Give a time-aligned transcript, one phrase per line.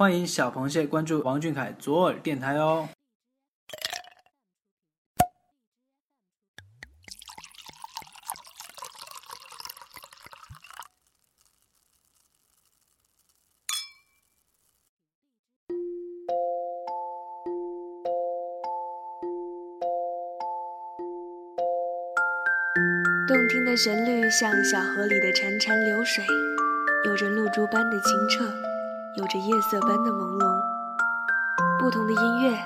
[0.00, 2.88] 欢迎小螃蟹关注王俊凯左耳电台哦。
[23.28, 26.24] 动听的旋律像小河里的潺潺流水，
[27.04, 28.50] 有着露珠般的清澈，
[29.16, 30.46] 有着夜色般的朦胧。
[31.78, 32.56] 不同的音乐，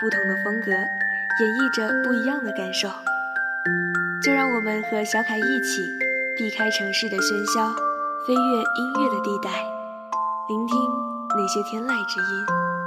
[0.00, 2.88] 不同的风格，演绎着不一样的感受。
[4.22, 5.98] 就让我们和小凯一起，
[6.36, 7.72] 避开城市的喧嚣，
[8.26, 9.50] 飞越音乐的地带，
[10.48, 10.76] 聆听
[11.36, 12.77] 那些天籁之音。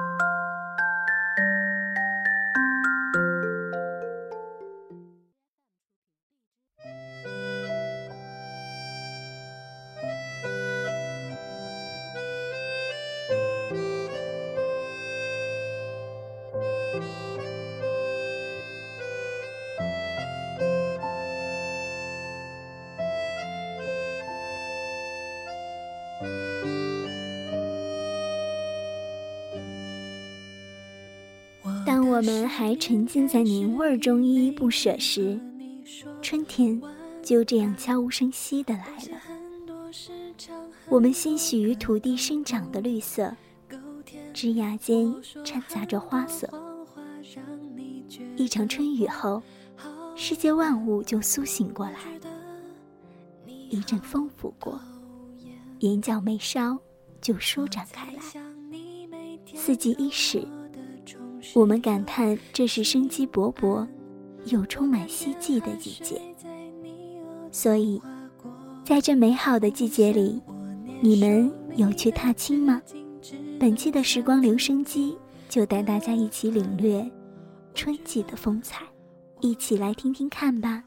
[32.11, 35.39] 我们还沉浸在年味儿中依依不舍时，
[36.21, 36.79] 春天
[37.23, 39.17] 就这样悄无声息地来了。
[40.89, 43.33] 我们欣喜于土地生长的绿色，
[44.33, 46.49] 枝桠间掺杂着花色。
[48.35, 49.41] 一场春雨后，
[50.13, 51.99] 世界万物就苏醒过来。
[53.69, 54.77] 一阵风拂过，
[55.79, 56.77] 眼角眉梢
[57.21, 58.19] 就舒展开来。
[59.55, 60.45] 四季伊始。
[61.53, 63.85] 我们感叹这是生机勃勃、
[64.45, 66.21] 又充满希冀的季节。
[67.51, 68.01] 所以，
[68.85, 70.41] 在这美好的季节里，
[71.01, 72.81] 你们有去踏青吗？
[73.59, 75.17] 本期的时光留声机
[75.49, 77.05] 就带大家一起领略
[77.75, 78.85] 春季的风采，
[79.41, 80.83] 一起来听听看吧。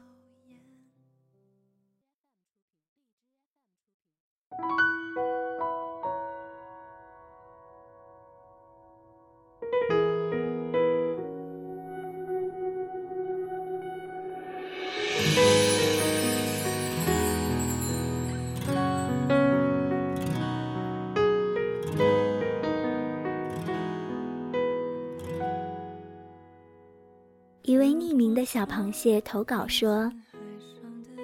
[27.67, 30.13] 一位匿名的小螃蟹投稿说：“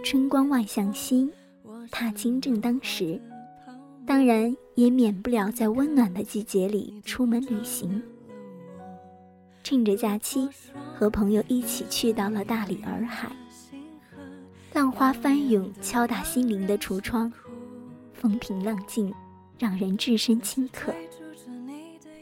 [0.03, 1.31] 春光万象新，
[1.91, 3.21] 踏青正当时，
[4.07, 8.01] 当然也免不了在温暖的季节里出门旅行。
[9.63, 10.49] 趁着假期，
[10.95, 13.31] 和朋友一起去到了大理洱海，
[14.73, 17.31] 浪花翻涌，敲打心灵的橱窗，
[18.15, 19.13] 风平浪静，
[19.59, 20.91] 让人置身顷刻。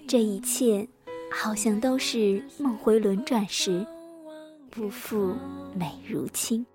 [0.06, 0.86] 这一切，
[1.32, 3.88] 好像都是梦回轮转时。”
[4.70, 5.36] 不负
[5.74, 6.66] 美如青。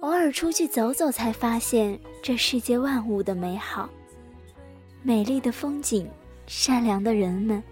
[0.00, 3.88] 偶尔出去走走，才发现这世界万物的美好，
[5.02, 6.08] 美丽的风景，
[6.46, 7.62] 善良的人们。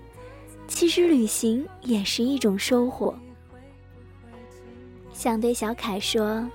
[0.66, 3.19] 其实旅行也是一种收获。
[5.15, 6.47] 想对小凯说：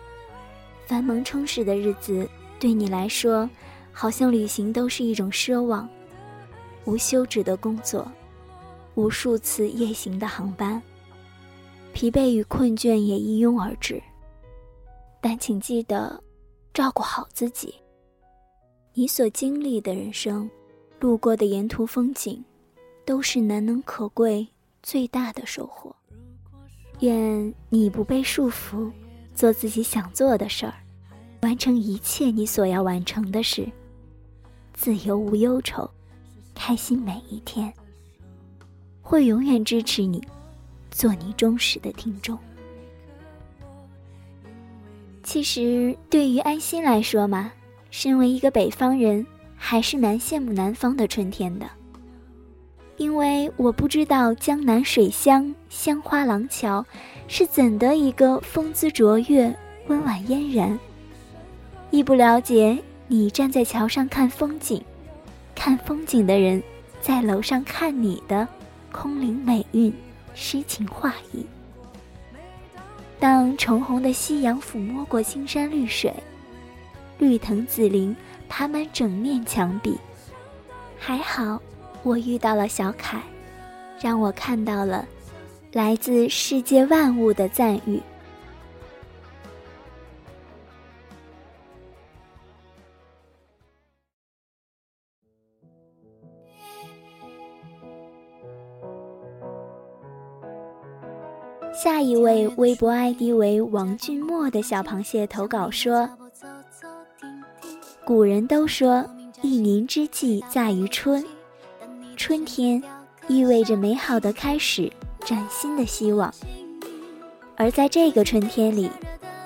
[0.85, 2.29] 繁忙充实的日子，
[2.59, 3.49] 对你来说，
[3.91, 5.89] 好像旅行都是一种奢望，
[6.85, 8.09] 无休止的工作。
[8.95, 10.81] 无数次夜行的航班，
[11.93, 14.01] 疲惫与困倦也一拥而至。
[15.19, 16.21] 但请记得，
[16.73, 17.73] 照顾好自己。
[18.93, 20.49] 你所经历的人生，
[20.99, 22.43] 路过的沿途风景，
[23.05, 24.47] 都是难能可贵
[24.83, 25.95] 最大的收获。
[26.99, 28.91] 愿你不被束缚，
[29.33, 30.75] 做自己想做的事儿，
[31.41, 33.67] 完成一切你所要完成的事，
[34.73, 35.89] 自由无忧愁，
[36.53, 37.73] 开心每一天。
[39.03, 40.25] 会永远支持你，
[40.89, 42.35] 做你忠实的听众。
[45.21, 47.51] 其实，对于安心来说嘛，
[47.91, 49.25] 身为一个北方人，
[49.55, 51.65] 还是蛮羡慕南方的春天的。
[52.97, 56.85] 因为我不知道江南水乡香花廊桥
[57.27, 59.53] 是怎的一个风姿卓越、
[59.87, 60.79] 温婉嫣然，
[61.91, 64.81] 亦不了解你站在桥上看风景，
[65.55, 66.61] 看风景的人
[67.01, 68.47] 在楼上看你的。
[68.93, 69.91] 空灵美韵，
[70.33, 71.45] 诗情画意。
[73.19, 76.13] 当重红的夕阳抚摸过青山绿水，
[77.17, 78.15] 绿藤紫林
[78.47, 79.97] 爬满整面墙壁。
[80.97, 81.61] 还好，
[82.03, 83.21] 我遇到了小凯，
[83.99, 85.05] 让我看到了
[85.73, 88.01] 来自世界万物的赞誉。
[101.73, 106.07] 下一位微博 ID 为王俊墨的小螃蟹投稿说
[108.05, 109.03] ：“古人都说
[109.41, 111.25] 一年之计在于春，
[112.15, 112.81] 春天
[113.27, 114.91] 意味着美好的开始，
[115.25, 116.31] 崭新的希望。
[117.55, 118.87] 而在这个春天里，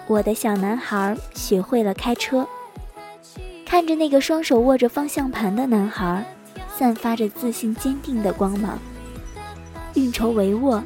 [0.06, 2.45] 我的小男孩学会了开车。
[3.65, 6.25] 看着那个双手握着方向盘的男孩，
[6.75, 8.77] 散发着自信坚定的光芒，
[9.94, 10.83] 运筹帷幄。”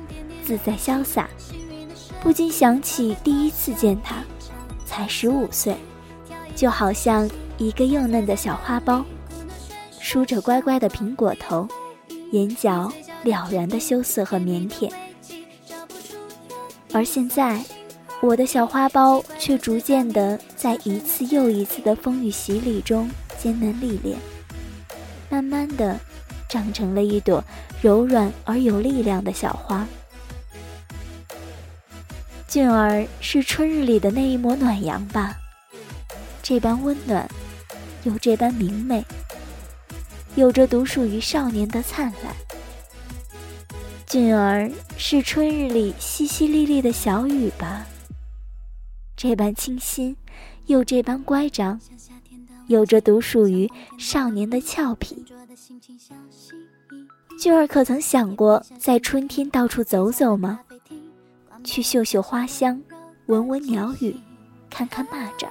[0.52, 1.30] 自在潇洒，
[2.22, 4.18] 不禁想起第一次见他，
[4.86, 5.74] 才十五岁，
[6.58, 9.02] 就好像一个幼嫩的小花苞，
[9.98, 11.66] 梳着乖乖的苹果头，
[12.34, 12.92] 眼角
[13.24, 14.92] 了然的羞涩和腼腆。
[16.92, 17.64] 而现在，
[18.22, 24.18] 我的小花苞却逐渐的在一次又一次的风雨洗礼中艰难历练，
[25.30, 25.98] 慢慢的
[26.50, 27.42] 长成了一朵
[27.82, 29.88] 柔软而有力量的小花。
[32.52, 35.38] 俊儿是春日里的那一抹暖阳吧，
[36.44, 37.26] 这般温暖，
[38.04, 39.06] 又这般明媚，
[40.36, 42.36] 有着独属于少年的灿烂。
[44.06, 47.88] 俊儿是春日里淅淅沥沥的小雨吧，
[49.16, 50.18] 这般清新，
[50.66, 51.80] 又这般乖张，
[52.68, 55.24] 有着独属于少年的俏皮。
[57.40, 60.60] 俊儿可曾想过在春天到处走走吗？
[61.64, 62.82] 去嗅嗅花香，
[63.28, 64.16] 闻闻鸟语，
[64.70, 65.48] 看看蚂蚱。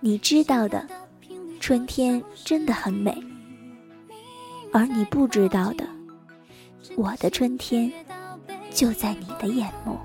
[0.00, 0.86] 你知道的，
[1.60, 3.16] 春天真的很美。
[4.72, 5.84] 而你不知道的，
[6.96, 7.92] 我的春天
[8.70, 9.96] 就在你的眼眸。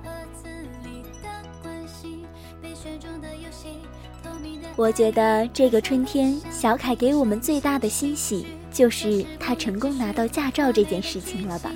[4.76, 11.72] 我觉得这个春天，小凯给我们最大的欣喜，就是他成功拿到驾照这件事情了吧。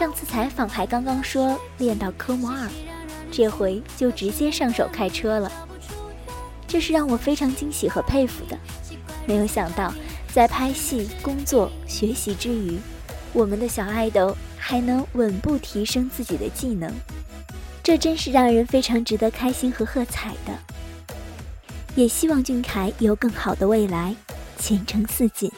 [0.00, 2.66] 上次采访还刚刚说练到科目二，
[3.30, 5.52] 这回就直接上手开车了，
[6.66, 8.58] 这是让我非常惊喜和佩服的。
[9.26, 9.92] 没有想到，
[10.32, 12.78] 在拍戏、工作、学习之余，
[13.34, 16.90] 我们的小爱豆还能稳步提升自己的技能，
[17.82, 20.58] 这真是让人非常值得开心和喝彩的。
[21.94, 24.16] 也希望俊凯有更好的未来，
[24.58, 25.52] 前程似锦。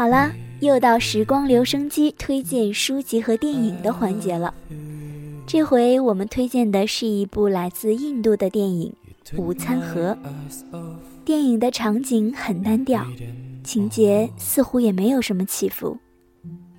[0.00, 4.54] 好啦，又到时光留声机推荐书籍和电影的环节了。
[5.46, 8.90] 这回我们推荐的是一部来自印度的电影
[9.38, 10.16] 《午餐盒》。
[11.22, 13.06] 电影的场景很单调，
[13.62, 15.98] 情节似乎也没有什么起伏。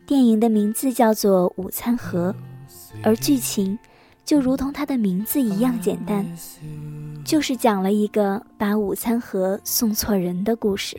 [0.07, 2.33] 电影的名字叫做《午餐盒》，
[3.03, 3.77] 而剧情
[4.25, 6.25] 就如同它的名字一样简单。
[7.31, 10.97] 就是讲了一个把午餐盒送错人的故事。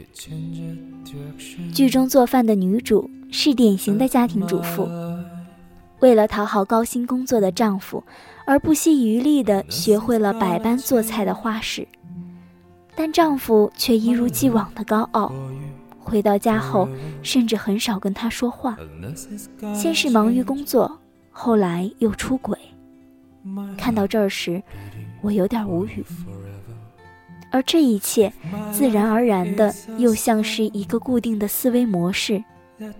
[1.74, 4.88] 剧中做饭的女主是典型的家庭主妇，
[6.00, 8.02] 为了讨好高薪工作的丈夫，
[8.46, 11.86] 而不惜余力地学会了百般做菜的花式。
[12.96, 15.30] 但丈夫却一如既往的高傲，
[15.98, 16.88] 回到家后
[17.22, 18.78] 甚至很少跟她说话。
[19.74, 20.98] 先是忙于工作，
[21.30, 22.58] 后来又出轨。
[23.76, 24.62] 看到这儿时。
[25.22, 26.04] 我有点无语，
[27.50, 28.32] 而这一切
[28.72, 32.42] 自然而然的，又像是一个固定的思维模式。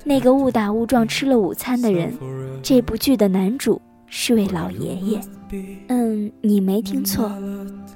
[0.04, 2.16] 那个误打误撞吃了午餐的人，
[2.62, 5.20] 这部剧的男主是位老爷爷。
[5.88, 7.30] 嗯，你没听错，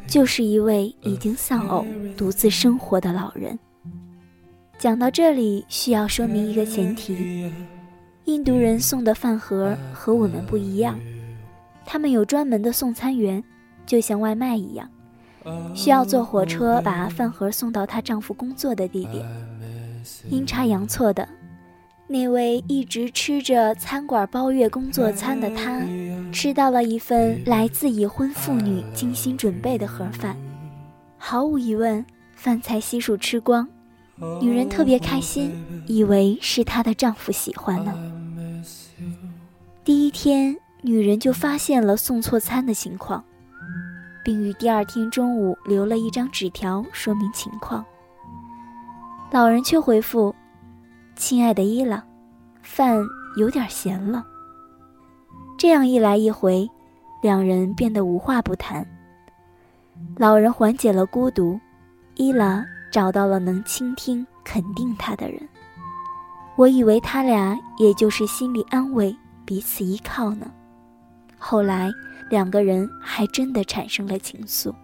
[0.09, 3.57] 就是一位已经丧偶、独自生活的老人。
[4.77, 7.51] 讲到这里，需要说明一个前提：
[8.25, 10.99] 印度人送的饭盒和我们不一样，
[11.87, 13.43] 他们有专门的送餐员。
[13.87, 14.91] 就像外卖一样，
[15.75, 19.25] 需要坐火车把饭盒送到她丈夫工作的地点。
[20.29, 21.29] 阴差阳错的，
[22.09, 25.81] 那位一直吃着餐馆包月工作餐的她，
[26.33, 30.37] 吃到了一份来自已婚妇女精心准备的盒饭。
[31.17, 33.69] 毫无疑问，饭菜悉数吃光，
[34.41, 35.53] 女人特别开心，
[35.87, 37.93] 以为是她的丈夫喜欢呢。
[39.85, 43.25] 第一天，女人就发现了送错餐的情况。
[44.27, 47.85] 并于第二天中午留了一张纸条说明情况。
[49.31, 50.35] 老人却回复
[51.15, 52.03] ：“亲爱的伊朗，
[52.61, 52.99] 饭
[53.37, 54.27] 有点咸了。”
[55.57, 56.69] 这样一来一回，
[57.23, 58.85] 两人变得无话不谈。
[60.17, 61.57] 老人缓解了孤独，
[62.17, 65.41] 伊拉找到了能倾听、肯定他的人。
[66.57, 70.51] 我以为他俩也就是心理安慰、彼此依靠呢。
[71.39, 71.93] 后来，
[72.29, 74.75] 两个人还真的产生了情愫。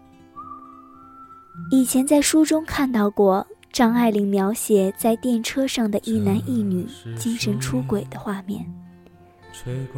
[1.70, 8.64] 以前在书中看到过张爱玲描写在电车上的一男一女精神出轨的画面。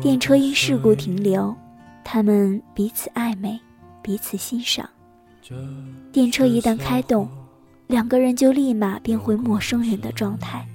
[0.00, 1.54] 电车因事故停留，
[2.04, 3.58] 他们彼此暧昧，
[4.02, 4.88] 彼此欣赏。
[6.10, 7.28] 电车一旦开动，
[7.86, 10.66] 两个人就立马变回陌生人的状态，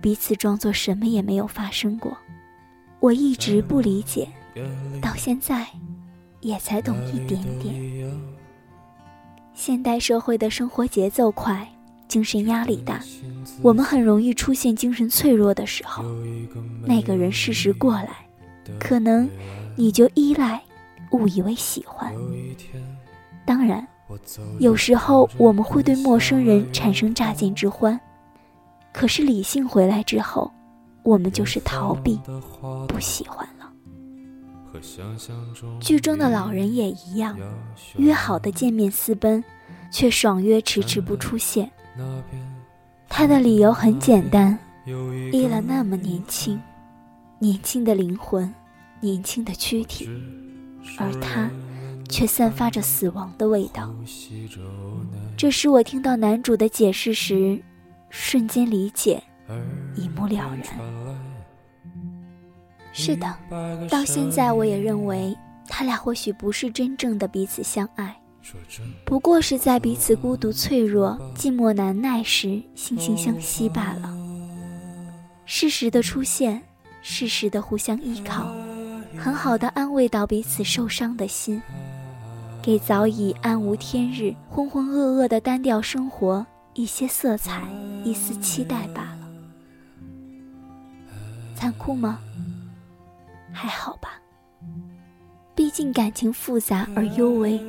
[0.00, 2.16] 彼此装作什么也没有发生过。
[2.98, 4.28] 我一直不理解。
[5.00, 5.66] 到现在，
[6.40, 7.74] 也才懂一点点。
[9.54, 11.66] 现代社会的生活节奏快，
[12.08, 13.00] 精神压力大，
[13.62, 16.04] 我们很容易出现精神脆弱的时候。
[16.84, 18.26] 那个人适时过来，
[18.80, 19.28] 可能
[19.76, 20.60] 你就依赖，
[21.12, 22.12] 误以为喜欢。
[23.44, 23.86] 当然，
[24.58, 27.98] 有时候我们会对陌生人产生乍见之欢，
[28.92, 30.50] 可是理性回来之后，
[31.02, 32.18] 我们就是逃避，
[32.88, 33.51] 不喜欢了。
[35.80, 37.36] 剧中的老人也一样，
[37.96, 39.42] 约好的见面私奔，
[39.90, 41.70] 却爽约迟迟不出现。
[43.08, 44.58] 他的理由很简单：
[45.32, 46.60] 伊了那么年轻，
[47.38, 48.52] 年轻的灵魂，
[49.00, 50.08] 年轻的躯体，
[50.98, 51.50] 而他
[52.08, 53.94] 却散发着死亡的味道。
[55.36, 57.62] 这时我听到男主的解释时，
[58.08, 59.22] 瞬间理解，
[59.94, 61.11] 一目了然。
[62.92, 63.34] 是的，
[63.90, 68.14] 到现在我也认为，他俩或许不是真正的彼此相爱，
[69.04, 74.14] 不过是在彼此孤独、脆弱、寂寞难耐时惺惺相惜罢了。
[75.46, 76.62] 适时的出现，
[77.02, 78.54] 适时的互相依靠，
[79.18, 81.60] 很好的安慰到彼此受伤的心，
[82.62, 86.44] 给早已暗无天日、浑浑噩噩的单调生活
[86.74, 87.62] 一些色彩，
[88.04, 89.18] 一丝期待罢了。
[91.54, 92.18] 残酷吗？
[93.52, 94.20] 还好吧，
[95.54, 97.60] 毕竟感情复杂而幽微，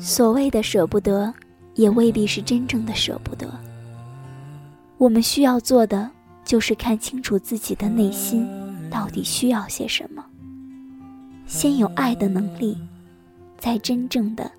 [0.00, 1.32] 所谓的舍不得，
[1.74, 3.52] 也未必是真正的舍不得。
[4.96, 6.10] 我们需要做的，
[6.44, 8.48] 就是看清楚自己的内心
[8.90, 10.24] 到底需要些什么，
[11.46, 12.78] 先有爱的能力，
[13.58, 14.50] 再真正的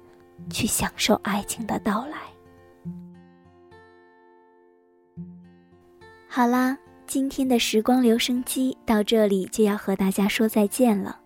[0.50, 2.18] 去享受爱情的到来。
[6.28, 6.78] 好啦。
[7.10, 11.20] 今天的时光留声机到这里就要和大家说再见了，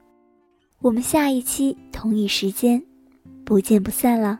[0.79, 2.81] 我们下一期同一时间
[3.43, 4.39] 不见不散了。